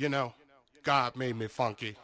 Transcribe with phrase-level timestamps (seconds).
[0.00, 0.32] You know,
[0.82, 1.94] God made me funky.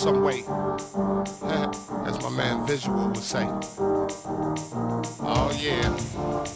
[0.00, 0.38] Some way.
[2.08, 3.46] As my man Visual would say.
[5.22, 5.94] Oh yeah,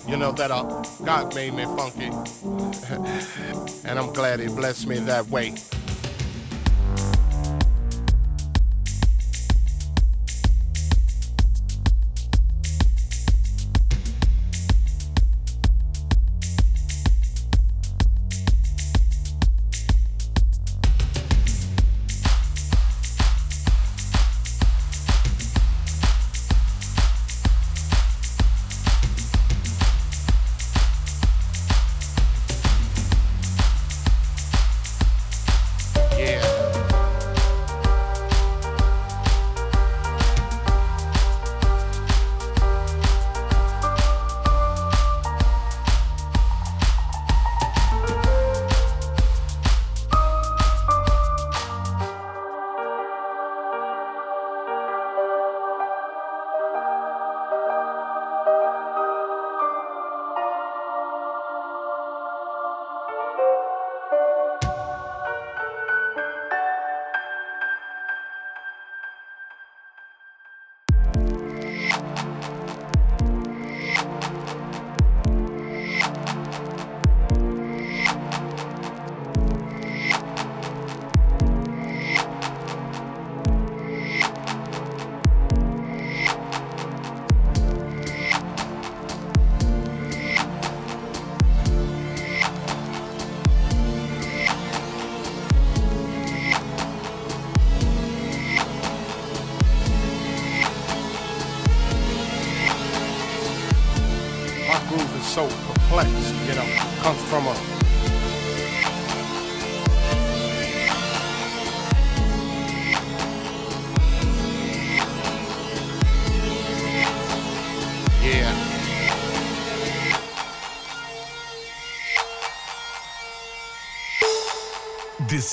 [0.08, 0.62] you know that uh,
[1.04, 2.06] God made me funky,
[3.84, 5.54] and I'm glad He blessed me that way.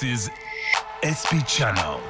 [0.01, 0.31] This is
[1.05, 2.01] SP Channel.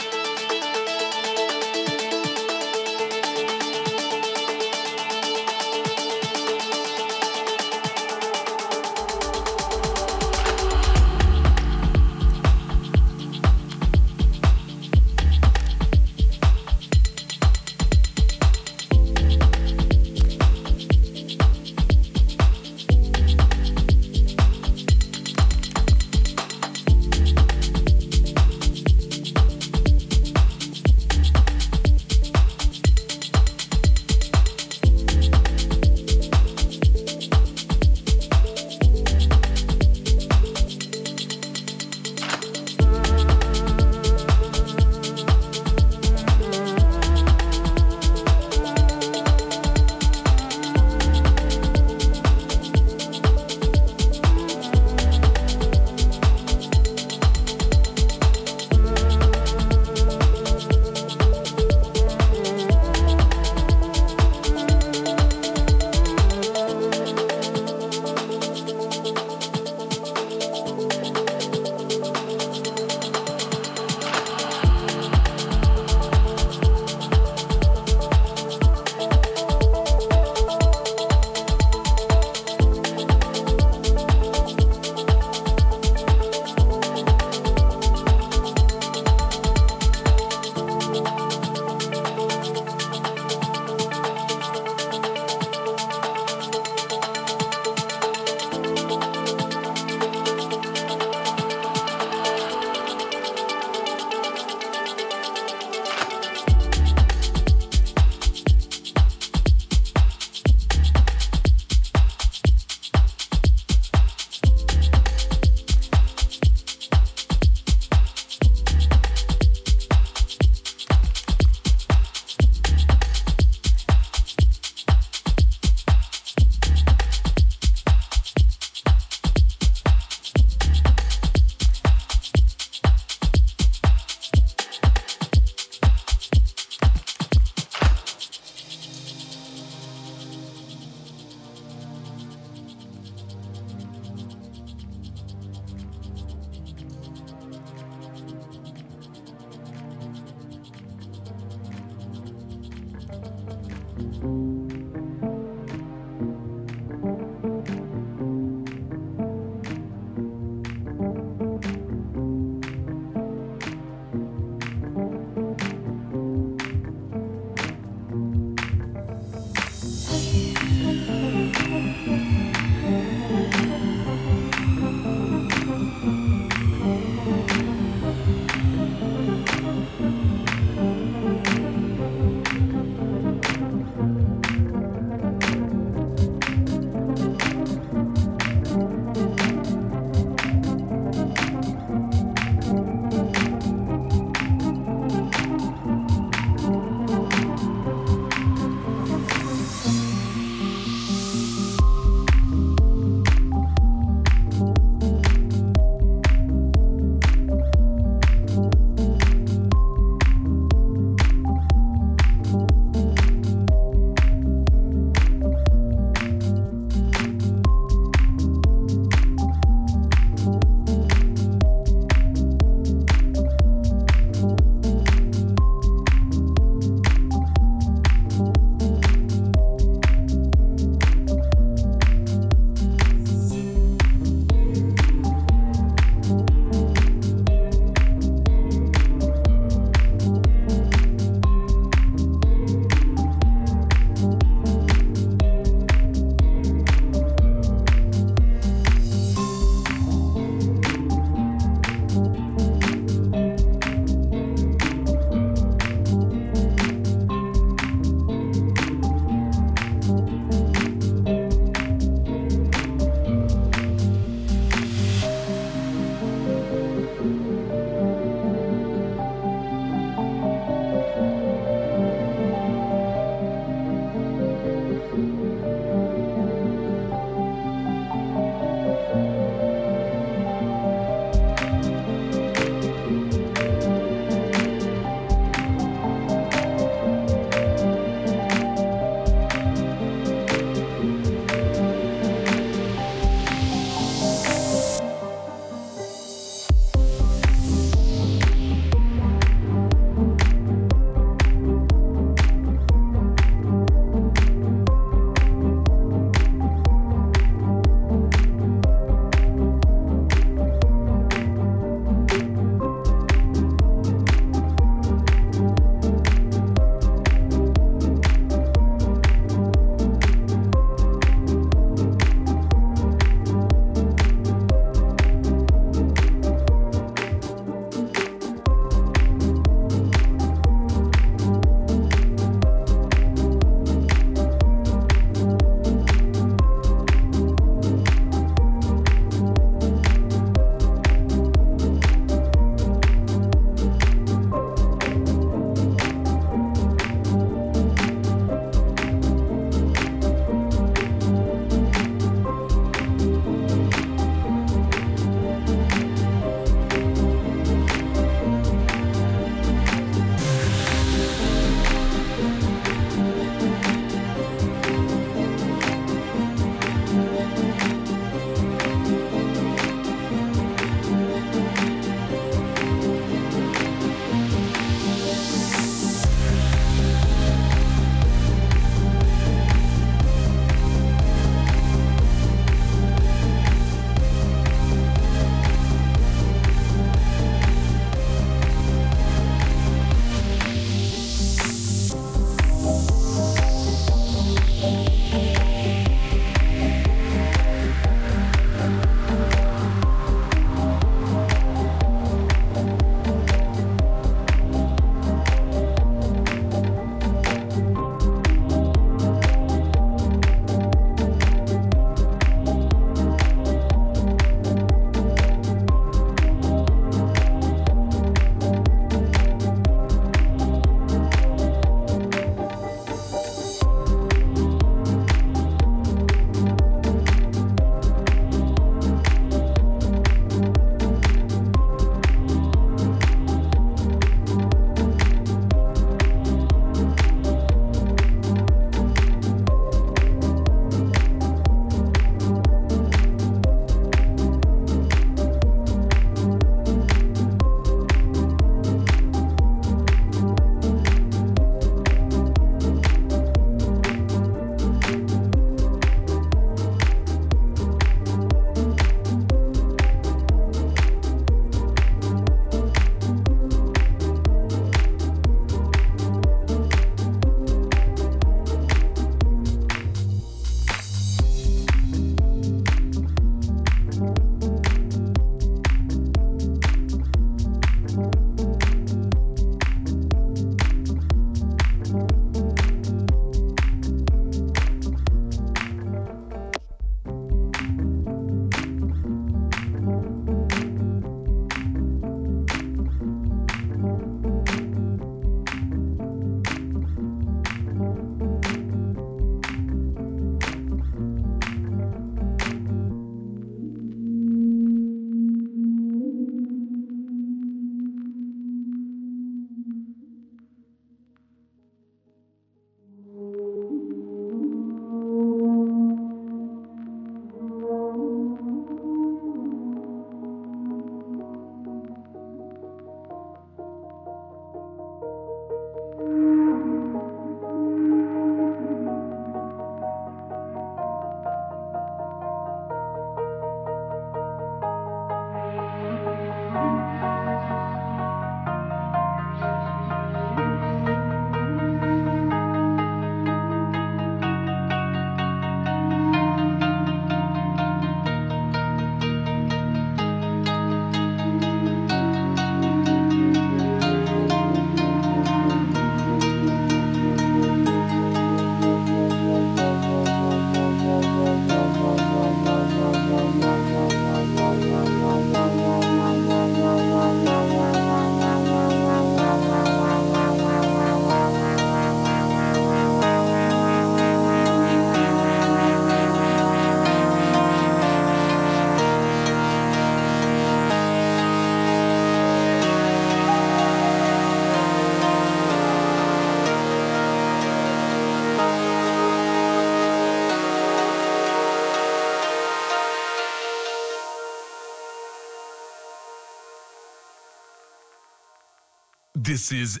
[599.56, 600.00] This is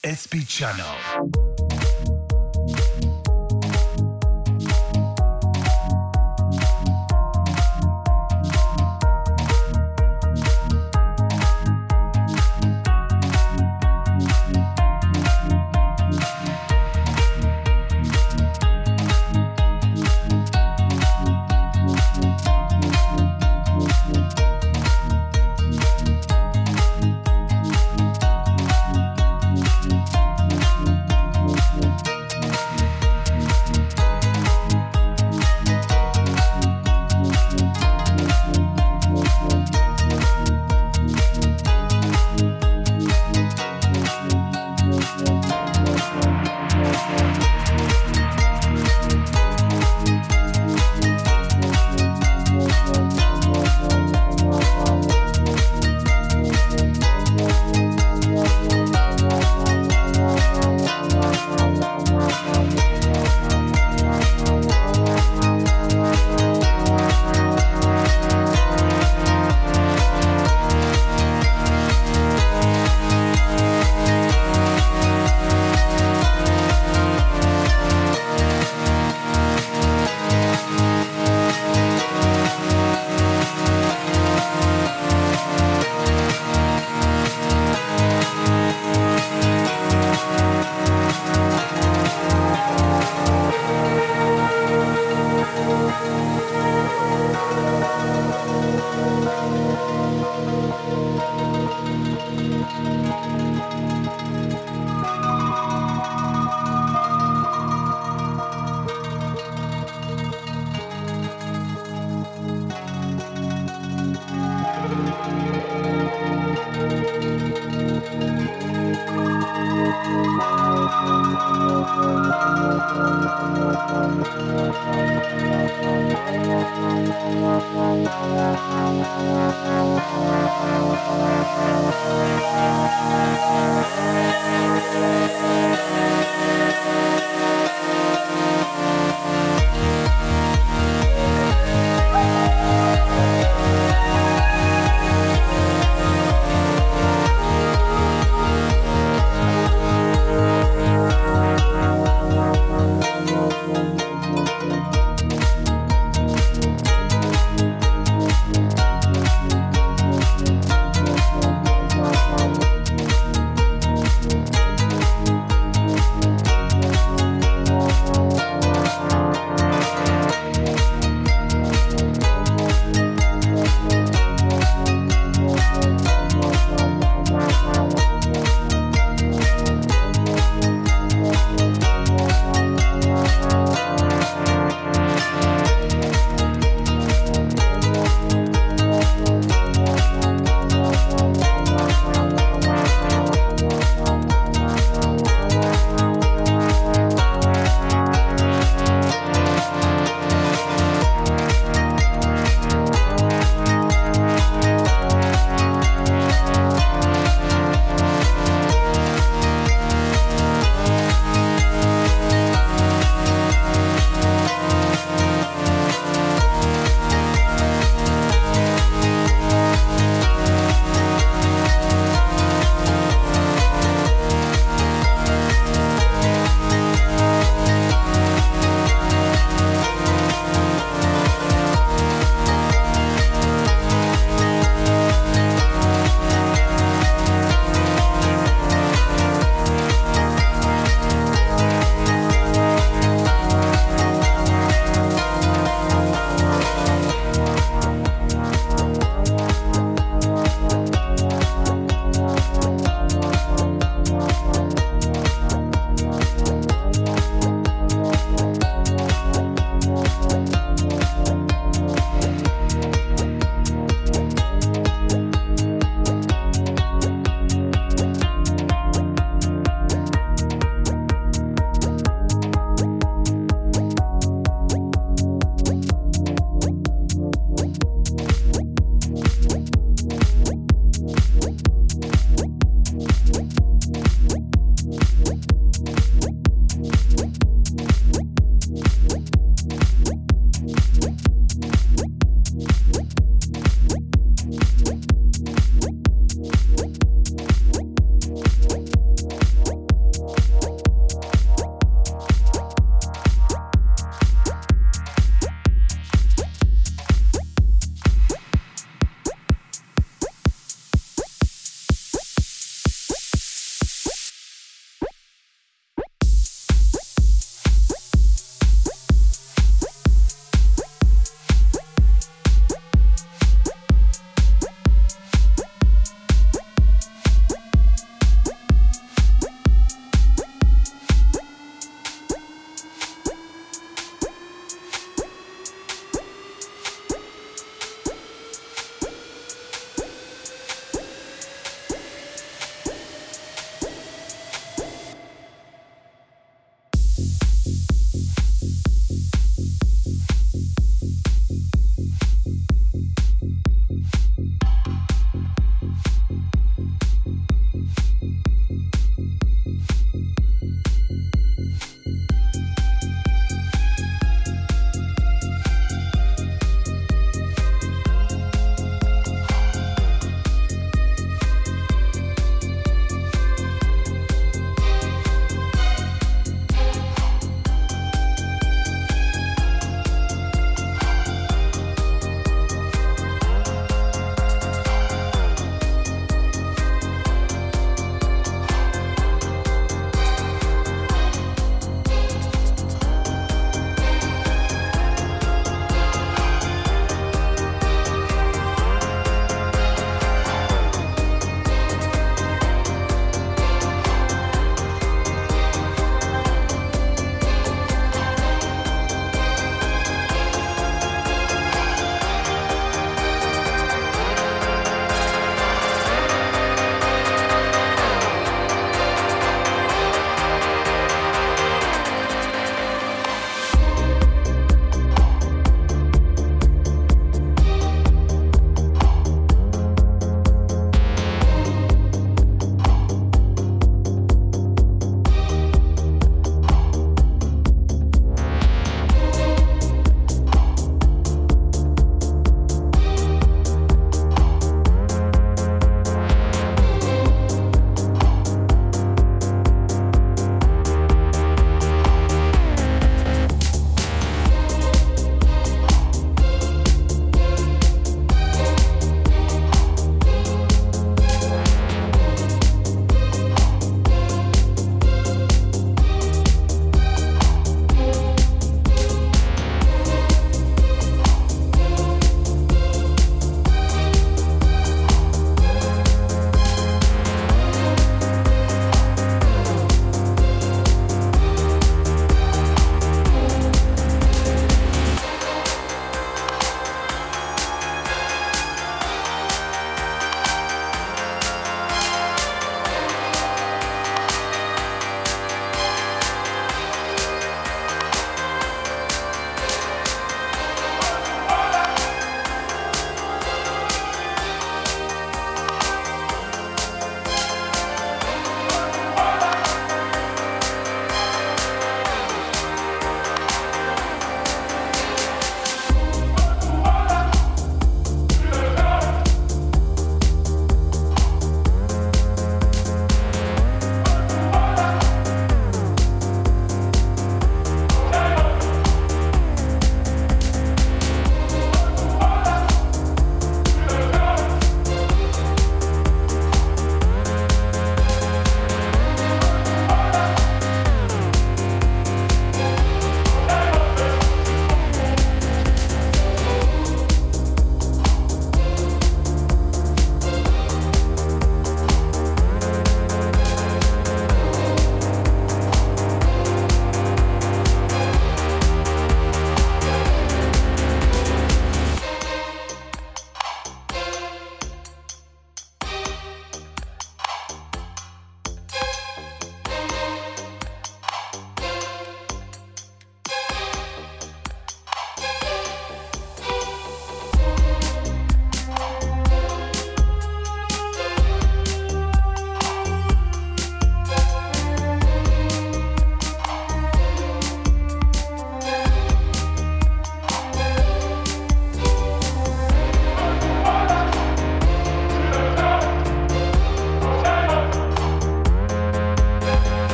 [0.00, 1.37] SP Channel.